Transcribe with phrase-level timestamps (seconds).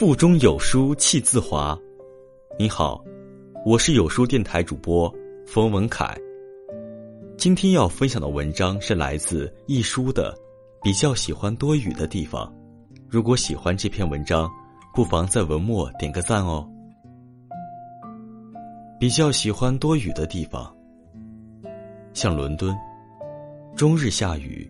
[0.00, 1.78] 腹中有书气自华。
[2.58, 3.04] 你好，
[3.66, 5.14] 我是有书电台主播
[5.46, 6.16] 冯文凯。
[7.36, 10.34] 今天要分享的文章是来自一书的，
[10.82, 12.50] 比较喜欢多雨的地方。
[13.10, 14.50] 如果喜欢这篇文章，
[14.94, 16.66] 不妨在文末点个赞哦。
[18.98, 20.74] 比较喜欢多雨的地方，
[22.14, 22.74] 像伦敦，
[23.76, 24.66] 终日下雨，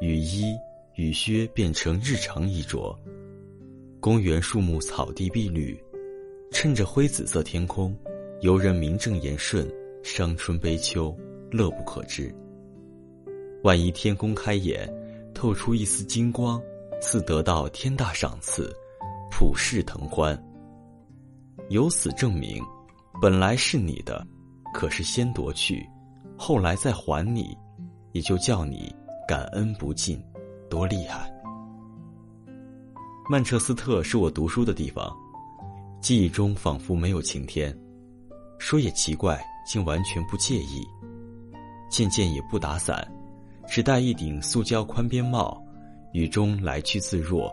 [0.00, 0.54] 雨衣、
[0.94, 2.96] 雨靴变成日常衣着。
[4.02, 5.80] 公园树木草地碧绿，
[6.50, 7.96] 趁着灰紫色天空，
[8.40, 11.16] 游人名正言顺，伤春悲秋，
[11.52, 12.34] 乐不可支。
[13.62, 14.92] 万一天公开眼，
[15.32, 16.60] 透出一丝金光，
[17.00, 18.74] 似得到天大赏赐，
[19.30, 20.36] 普世腾欢。
[21.68, 22.60] 由此证明。
[23.20, 24.26] 本来是你的，
[24.74, 25.88] 可是先夺去，
[26.36, 27.56] 后来再还你，
[28.10, 28.92] 也就叫你
[29.28, 30.20] 感恩不尽，
[30.68, 31.32] 多厉害！
[33.30, 35.16] 曼彻斯特是我读书的地方，
[36.00, 37.76] 记忆中仿佛没有晴天。
[38.58, 40.84] 说也奇怪，竟完全不介意。
[41.88, 43.06] 渐渐也不打伞，
[43.68, 45.62] 只戴一顶塑胶宽边帽，
[46.12, 47.48] 雨中来去自若，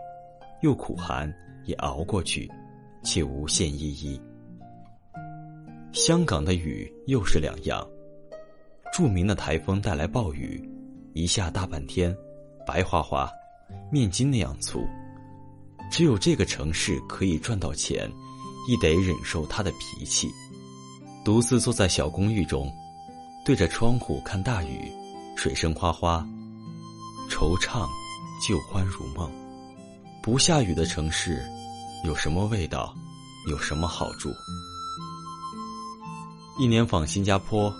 [0.60, 1.32] 又苦寒
[1.64, 2.50] 也熬过去，
[3.04, 4.20] 且无限依依。
[5.92, 7.86] 香港的雨又是两样，
[8.92, 10.68] 著名的台风带来暴雨，
[11.12, 12.14] 一下大半天，
[12.66, 13.30] 白花花，
[13.90, 14.84] 面筋那样粗。
[15.90, 18.10] 只有这个城市可以赚到钱，
[18.68, 20.30] 亦得忍受他的脾气。
[21.24, 22.72] 独自坐在小公寓中，
[23.44, 24.90] 对着窗户看大雨，
[25.36, 26.26] 水声哗哗，
[27.28, 27.88] 惆怅，
[28.46, 29.30] 旧欢如梦。
[30.22, 31.42] 不下雨的城市，
[32.04, 32.94] 有什么味道？
[33.48, 34.30] 有什么好处？
[36.58, 37.72] 一年访新加坡，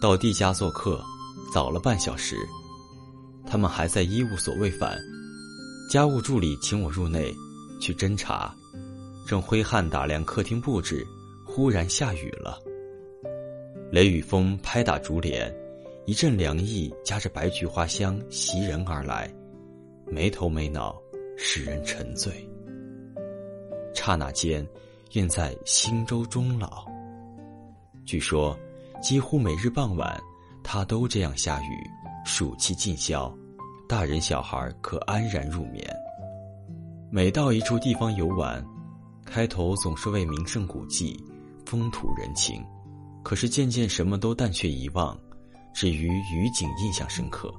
[0.00, 1.04] 到弟家做客，
[1.52, 2.36] 早了半小时。
[3.46, 4.98] 他们还在一无所未返，
[5.90, 7.34] 家务助理请我入内
[7.82, 8.54] 去侦查，
[9.26, 11.04] 正挥汗打量客厅布置，
[11.44, 12.56] 忽然下雨了。
[13.90, 15.52] 雷雨风拍打竹帘，
[16.06, 19.28] 一阵凉意夹着白菊花香袭人而来，
[20.06, 20.96] 没头没脑，
[21.36, 22.48] 使人沉醉。
[23.92, 24.64] 刹那间，
[25.14, 26.86] 愿在星洲终老。
[28.06, 28.56] 据说，
[29.02, 30.22] 几乎每日傍晚，
[30.62, 31.84] 它都这样下雨，
[32.24, 33.36] 暑气尽消，
[33.88, 35.84] 大人小孩可安然入眠。
[37.14, 38.64] 每到一处地方游玩，
[39.26, 41.14] 开头总是为名胜古迹、
[41.66, 42.64] 风土人情，
[43.22, 45.14] 可是渐渐什么都淡却遗忘，
[45.74, 47.52] 只于雨景印象深刻。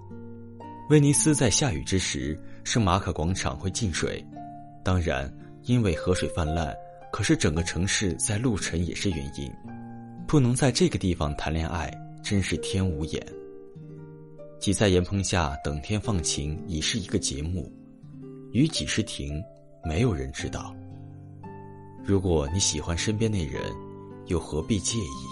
[0.89, 4.25] 威尼斯在下雨之时，圣马可广场会进水，
[4.83, 5.31] 当然
[5.65, 6.73] 因为河水泛滥，
[7.11, 9.47] 可是整个城市在路程也是原因。
[10.27, 13.23] 不能在这个地方谈恋爱，真是天无眼。
[14.59, 17.71] 挤在岩棚下等天放晴，已是一个节目。
[18.53, 19.43] 雨几时停，
[19.83, 20.75] 没有人知道。
[22.05, 23.73] 如果你喜欢身边那人，
[24.27, 25.25] 又何必介意？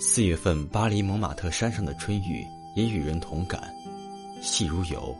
[0.00, 2.46] 四月份巴黎蒙马特山上的春雨
[2.76, 3.68] 也与人同感，
[4.40, 5.12] 细如油，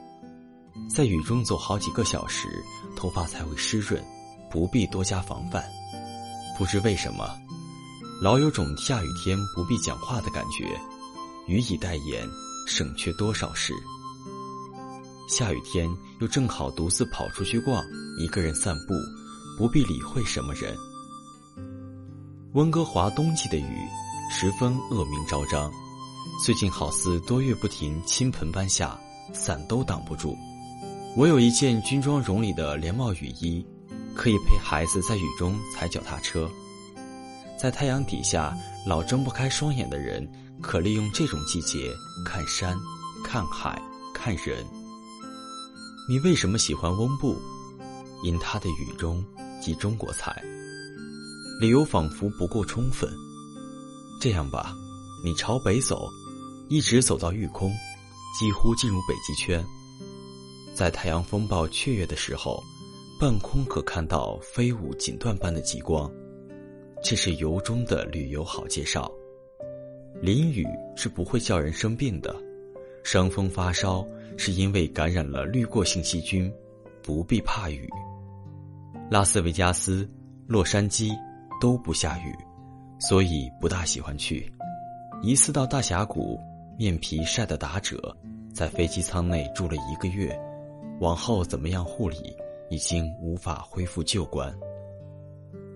[0.88, 2.46] 在雨中走好几个小时，
[2.94, 4.00] 头发才会湿润，
[4.48, 5.68] 不必多加防范。
[6.56, 7.28] 不知为什么。
[8.22, 10.80] 老有种下雨天不必讲话的感觉，
[11.48, 12.24] 雨以代言，
[12.68, 13.74] 省却多少事。
[15.30, 17.84] 下雨天又正好独自跑出去逛，
[18.18, 18.94] 一个人散步，
[19.56, 20.76] 不必理会什么人。
[22.54, 23.76] 温哥华冬季的雨
[24.28, 25.70] 十分恶名昭彰，
[26.44, 28.98] 最近好似多月不停倾盆般下，
[29.32, 30.36] 伞都挡不住。
[31.16, 33.64] 我有一件军装绒里的连帽雨衣，
[34.16, 36.50] 可以陪孩子在雨中踩脚踏车。
[37.56, 38.52] 在太阳底下
[38.84, 40.28] 老睁不开双眼的人，
[40.60, 41.92] 可利用这种季节
[42.26, 42.76] 看山、
[43.22, 43.80] 看海、
[44.12, 44.66] 看人。
[46.08, 47.36] 你为什么喜欢翁布？
[48.24, 49.24] 因它的雨中
[49.60, 50.42] 即中国菜。
[51.60, 53.10] 理由仿佛不够充分。
[54.20, 54.74] 这样吧，
[55.24, 56.08] 你朝北走，
[56.68, 57.70] 一直走到玉空，
[58.38, 59.64] 几乎进入北极圈。
[60.74, 62.62] 在太阳风暴雀跃的时候，
[63.20, 66.10] 半空可看到飞舞锦缎般的极光。
[67.02, 69.10] 这是由衷的旅游好介绍。
[70.20, 70.66] 淋雨
[70.96, 72.34] 是不会叫人生病的，
[73.02, 74.06] 伤风发烧
[74.36, 76.52] 是因为感染了滤过性细菌，
[77.02, 77.88] 不必怕雨。
[79.10, 80.08] 拉斯维加斯、
[80.46, 81.10] 洛杉矶
[81.60, 82.34] 都不下雨，
[82.98, 84.52] 所以不大喜欢去。
[85.22, 86.38] 一次到大峡谷，
[86.78, 88.16] 面皮晒得打褶，
[88.54, 90.38] 在飞机舱内住了一个月，
[91.00, 92.34] 往后怎么样护理，
[92.70, 94.54] 已经无法恢复旧观。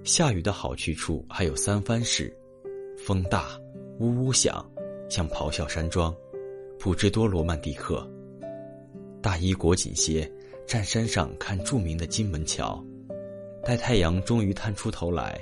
[0.04, 2.34] 下雨的好去处还有三藩市，
[3.04, 3.48] 风大，
[3.98, 4.64] 呜呜响，
[5.10, 6.14] 像咆哮山庄，
[6.84, 8.06] 不知多罗曼蒂克。
[9.22, 10.30] 大衣裹紧些，
[10.66, 12.84] 站山上看著名的金门桥，
[13.64, 15.40] 待太阳终于探出头来，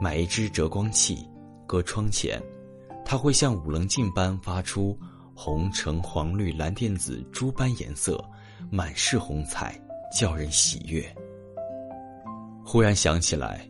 [0.00, 1.18] 买一只折光器，
[1.66, 2.40] 搁窗前，
[3.04, 4.96] 它会像五棱镜般发出
[5.34, 8.24] 红、橙、黄、绿、蓝、靛、紫诸般颜色，
[8.70, 9.76] 满是红彩，
[10.16, 11.04] 叫人喜悦。
[12.64, 13.68] 忽然想起来，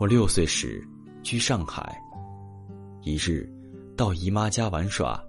[0.00, 0.84] 我六岁时
[1.22, 1.96] 居上海，
[3.02, 3.48] 一日
[3.96, 5.22] 到姨妈家玩耍，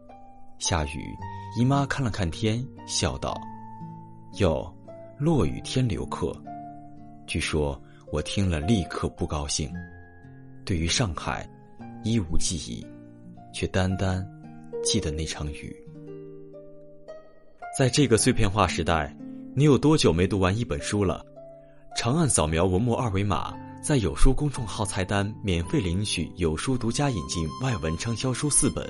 [0.59, 1.15] 下雨，
[1.57, 3.39] 姨妈看了看天，笑道
[4.39, 4.73] ：“哟，
[5.17, 6.35] 落雨天留客。”
[7.27, 7.81] 据说。
[8.09, 9.69] 我听了，立刻不高兴。
[10.63, 11.45] 对于上海，
[12.05, 12.87] 一无记忆，
[13.51, 14.25] 却单单
[14.81, 15.75] 记得那场雨。
[17.77, 19.13] 在这个碎片化时代，
[19.53, 21.21] 你有多久没读完一本书了？
[21.97, 28.89] 长按扫描文末二维码，在有书公众号菜单免费领取有书独家引进外文畅销书四本，